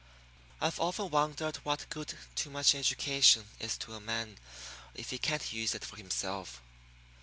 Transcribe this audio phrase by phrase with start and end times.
[0.59, 4.39] I've often wondered what good too much education is to a man
[4.95, 6.59] if he can't use it for himself.